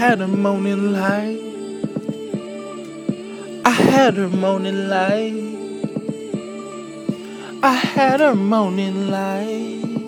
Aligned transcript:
had 0.00 0.22
a 0.22 0.26
morning 0.26 0.92
light. 0.92 1.38
I 3.66 3.70
had 3.70 4.14
her 4.14 4.30
morning 4.30 4.88
light. 4.88 5.34
I 7.62 7.74
had 7.74 8.20
her 8.20 8.34
morning 8.34 9.10
light. 9.10 9.99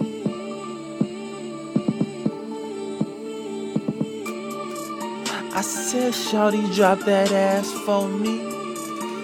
I 5.55 5.61
said, 5.61 6.15
Shawty, 6.15 6.75
drop 6.75 7.01
that 7.01 7.31
ass 7.31 7.71
for 7.85 8.09
me. 8.09 8.39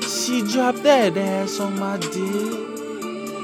She 0.02 0.42
dropped 0.42 0.82
that 0.82 1.16
ass 1.16 1.58
on 1.58 1.78
my 1.78 1.96
dick. 1.96 2.68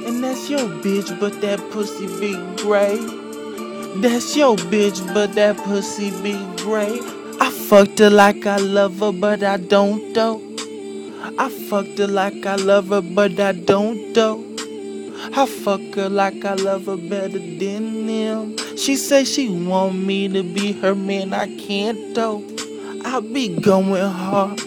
And 0.07 0.23
that's 0.23 0.51
your 0.51 0.69
bitch, 0.85 1.19
but 1.19 1.41
that 1.41 1.59
pussy 1.71 2.07
be 2.21 2.35
great. 2.63 3.01
That's 4.03 4.37
your 4.37 4.57
bitch, 4.57 5.01
but 5.15 5.35
that 5.35 5.57
pussy 5.57 6.11
be 6.23 6.37
great. 6.63 7.01
I 7.41 7.51
fucked 7.51 8.01
her 8.01 8.11
like 8.11 8.45
I 8.45 8.59
love 8.59 8.99
her, 8.99 9.13
but 9.13 9.43
I 9.43 9.57
don't 9.57 10.13
though. 10.13 10.43
I 11.39 11.49
fucked 11.49 11.97
her 11.97 12.07
like 12.07 12.45
I 12.45 12.57
love 12.57 12.89
her, 12.89 13.01
but 13.01 13.41
I 13.41 13.53
don't 13.53 14.13
though. 14.13 14.45
I 15.35 15.47
fuck 15.47 15.81
her 15.95 16.11
like 16.11 16.45
I 16.45 16.53
love 16.53 16.85
her 16.85 16.99
better 16.99 17.39
than 17.39 18.07
them. 18.07 18.59
She 18.77 18.97
say 18.97 19.25
she 19.25 19.49
want 19.49 19.95
me 19.97 20.29
to 20.29 20.43
be 20.43 20.73
her 20.73 20.95
man, 20.95 21.33
I 21.33 21.47
can't 21.57 22.15
though. 22.15 22.45
I 23.05 23.21
be 23.21 23.61
going 23.61 24.11
hard 24.11 24.61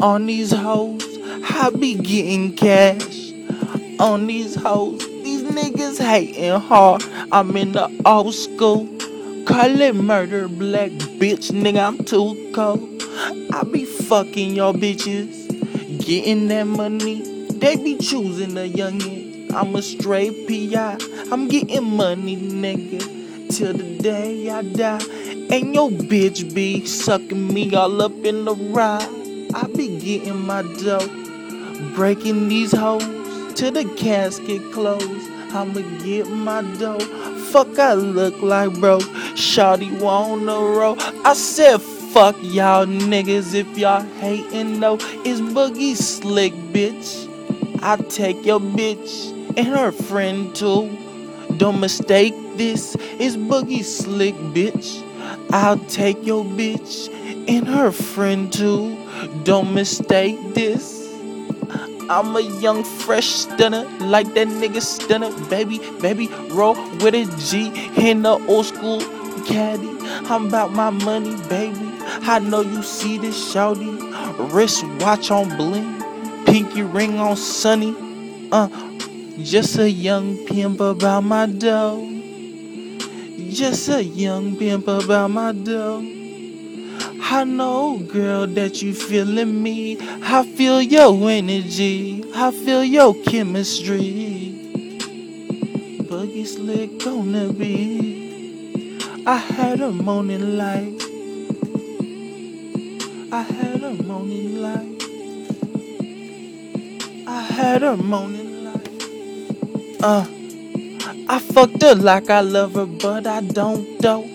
on 0.00 0.26
these 0.26 0.50
hoes. 0.52 1.02
I 1.48 1.70
be 1.70 1.94
getting 1.94 2.54
cash 2.54 3.32
on 3.98 4.26
these 4.26 4.54
hoes. 4.54 4.98
These 5.22 5.44
niggas 5.44 5.98
hating 6.04 6.60
hard. 6.60 7.04
I'm 7.32 7.56
in 7.56 7.72
the 7.72 7.88
old 8.04 8.34
school. 8.34 8.86
Call 9.46 9.80
it 9.80 9.94
murder, 9.94 10.48
black 10.48 10.90
bitch, 10.90 11.50
nigga. 11.52 11.86
I'm 11.86 12.04
too 12.04 12.52
cold. 12.54 13.02
I 13.54 13.62
be 13.62 13.84
fucking 13.84 14.54
y'all 14.54 14.74
bitches, 14.74 16.04
getting 16.04 16.48
that 16.48 16.66
money. 16.66 17.22
They 17.52 17.76
be 17.76 17.96
choosing 17.96 18.54
the 18.54 18.68
youngin'. 18.68 19.54
I'm 19.54 19.74
a 19.74 19.80
straight 19.80 20.46
PI. 20.48 20.98
I'm 21.32 21.48
getting 21.48 21.84
money, 21.96 22.36
nigga, 22.36 23.00
till 23.56 23.72
the 23.72 23.98
day 23.98 24.50
I 24.50 24.62
die. 24.62 25.00
And 25.48 25.74
your 25.74 25.90
bitch 25.90 26.54
be 26.54 26.84
sucking 26.84 27.54
me 27.54 27.74
all 27.74 28.02
up 28.02 28.12
in 28.24 28.44
the 28.44 28.54
ride. 28.54 29.08
I 29.54 29.66
be 29.68 29.98
getting 29.98 30.44
my 30.44 30.62
dough, 30.62 31.08
breaking 31.94 32.48
these 32.48 32.72
hoes 32.72 33.04
till 33.54 33.70
the 33.70 33.84
casket 33.96 34.72
close. 34.72 35.02
I'ma 35.54 35.80
get 36.02 36.28
my 36.28 36.62
dough. 36.78 36.98
Fuck, 37.50 37.78
I 37.78 37.94
look 37.94 38.42
like 38.42 38.74
bro. 38.80 38.98
Shawty 39.34 40.00
wanna 40.00 40.58
roll. 40.58 40.96
I 41.24 41.34
said 41.34 41.80
fuck 41.80 42.36
y'all 42.42 42.86
niggas 42.86 43.54
if 43.54 43.78
y'all 43.78 44.02
hating 44.20 44.80
though. 44.80 44.98
It's 45.24 45.40
Boogie 45.40 45.94
Slick, 45.96 46.52
bitch. 46.72 47.28
I 47.82 47.96
take 47.96 48.44
your 48.44 48.58
bitch 48.60 49.30
and 49.56 49.68
her 49.68 49.92
friend 49.92 50.54
too. 50.54 50.90
Don't 51.56 51.80
mistake 51.80 52.34
this. 52.56 52.96
It's 53.18 53.36
Boogie 53.36 53.84
Slick, 53.84 54.34
bitch. 54.34 55.02
I'll 55.50 55.78
take 55.78 56.24
your 56.26 56.44
bitch 56.44 57.08
and 57.48 57.66
her 57.68 57.90
friend 57.92 58.52
too. 58.52 58.96
Don't 59.44 59.74
mistake 59.74 60.54
this. 60.54 60.96
I'm 62.08 62.36
a 62.36 62.40
young 62.40 62.84
fresh 62.84 63.26
stunner, 63.26 63.84
like 63.98 64.32
that 64.34 64.46
nigga 64.46 64.80
stunner, 64.80 65.32
baby, 65.48 65.80
baby, 66.00 66.28
roll 66.50 66.74
with 66.98 67.14
a 67.14 67.24
G 67.38 67.72
in 68.00 68.22
the 68.22 68.38
old 68.46 68.66
school 68.66 69.00
caddy. 69.44 69.90
I'm 70.28 70.46
about 70.46 70.72
my 70.72 70.90
money, 70.90 71.36
baby. 71.48 71.78
I 72.28 72.38
know 72.38 72.60
you 72.60 72.82
see 72.82 73.18
this 73.18 73.36
shawty. 73.52 74.52
Wrist 74.52 74.84
watch 75.00 75.30
on 75.30 75.56
bling, 75.56 76.44
pinky 76.44 76.82
ring 76.82 77.18
on 77.18 77.36
sunny. 77.36 77.94
Uh, 78.52 78.68
just 79.42 79.78
a 79.78 79.90
young 79.90 80.36
pimp 80.46 80.80
about 80.80 81.24
my 81.24 81.46
dough. 81.46 82.15
Just 83.56 83.88
a 83.88 84.04
young 84.04 84.54
pimp 84.58 84.86
about 84.86 85.30
my 85.30 85.50
dough. 85.50 86.04
I 87.22 87.44
know, 87.44 87.96
girl, 87.96 88.46
that 88.48 88.82
you 88.82 88.92
feeling 88.92 89.62
me. 89.62 89.96
I 90.22 90.44
feel 90.44 90.82
your 90.82 91.30
energy. 91.30 92.22
I 92.34 92.50
feel 92.50 92.84
your 92.84 93.14
chemistry. 93.24 94.52
Boogie 96.04 96.46
slick 96.46 97.02
gonna 97.02 97.50
be. 97.50 98.98
I 99.26 99.36
had 99.38 99.80
a 99.80 99.90
morning 99.90 100.58
light. 100.58 101.00
I 103.32 103.40
had 103.40 103.82
a 103.82 103.94
morning 104.02 104.60
light. 104.60 105.02
I 107.26 107.40
had 107.40 107.82
a 107.82 107.96
morning 107.96 108.64
light. 108.64 110.02
Uh, 110.02 110.26
I 111.28 111.38
fucked 111.40 111.82
her 111.82 111.94
like 111.96 112.30
I 112.30 112.40
love 112.40 112.74
her, 112.74 112.86
but 112.86 113.26
I 113.26 113.40
don't 113.40 114.00
though. 114.00 114.28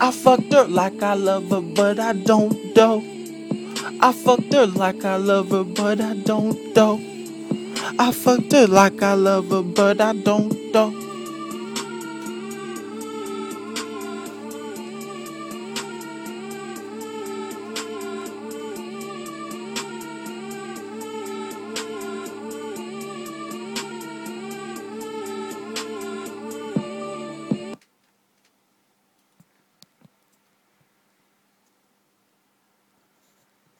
I 0.00 0.10
fucked 0.12 0.52
her 0.52 0.64
like 0.64 1.02
I 1.02 1.14
love 1.14 1.50
her, 1.50 1.60
but 1.60 2.00
I 2.00 2.12
don't 2.14 2.74
though. 2.74 3.04
I 4.00 4.12
fucked 4.12 4.52
her 4.54 4.66
like 4.66 5.04
I 5.04 5.16
love 5.16 5.50
her, 5.50 5.64
but 5.64 6.00
I 6.00 6.14
don't 6.14 6.74
though. 6.74 7.00
I 7.98 8.12
fucked 8.12 8.52
her 8.52 8.66
like 8.68 9.02
I 9.02 9.14
love 9.14 9.50
her, 9.50 9.62
but 9.62 10.00
I 10.00 10.14
don't 10.14 10.72
though. 10.72 11.11